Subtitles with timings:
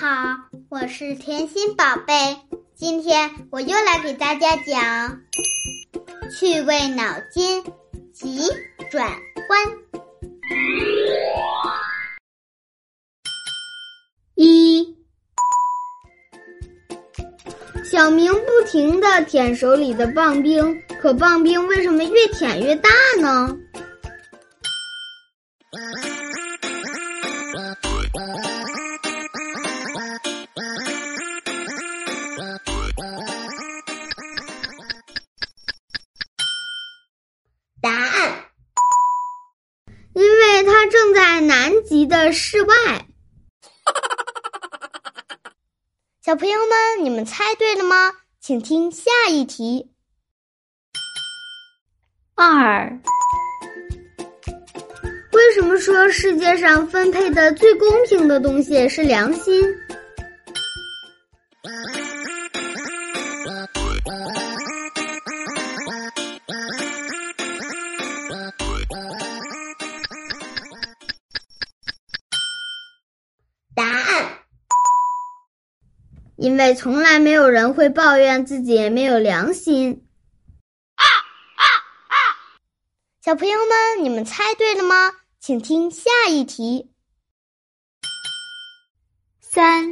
[0.00, 0.36] 好，
[0.68, 2.14] 我是甜心宝贝。
[2.76, 5.20] 今天我又来给大家讲
[6.30, 7.64] 趣味脑筋
[8.12, 8.42] 急
[8.92, 9.10] 转
[9.48, 9.60] 弯。
[14.36, 14.96] 一，
[17.82, 22.88] 小明不停的舔手里的棒冰，可棒冰为什么越舔越大
[23.20, 23.58] 呢？
[41.68, 42.74] 南极的室外。
[46.24, 48.10] 小朋友们，你们猜对了吗？
[48.40, 49.92] 请听下一题。
[52.36, 52.98] 二，
[55.32, 59.62] 为什么说世界上分配的最公平的东西是良心？
[76.38, 80.06] 因为从来没有人会抱怨自己没有良心。
[80.94, 81.64] 啊啊
[82.06, 82.14] 啊
[83.24, 85.10] 小朋友们，你们猜对了吗？
[85.40, 86.92] 请听下一题。
[89.40, 89.84] 三，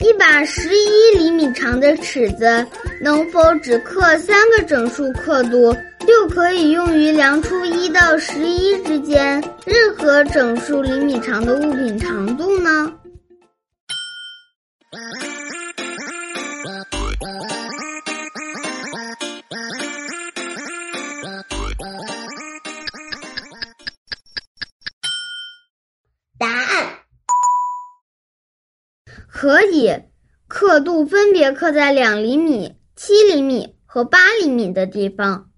[0.00, 2.66] 一把十一厘米长的尺子，
[3.00, 5.72] 能否只刻三个整数刻度，
[6.04, 12.92] 就可以用于量出一到十一之间任何整数厘米长的物品长度呢？
[26.38, 27.00] 答案
[29.28, 30.04] 可以，
[30.46, 35.50] 刻度分别刻在两厘米、七厘米和八厘米的地方。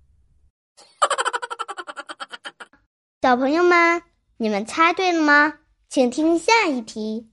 [3.20, 4.02] 小朋友们，
[4.38, 5.58] 你们猜对了吗？
[5.90, 7.30] 请听下一题。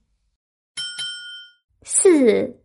[1.84, 2.56] 四，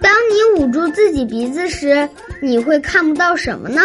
[0.00, 2.08] 当你捂住自己鼻子时，
[2.42, 3.80] 你会看不到什么呢？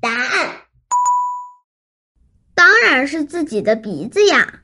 [0.00, 0.56] 答案
[2.54, 4.63] 当然是自己的鼻子呀！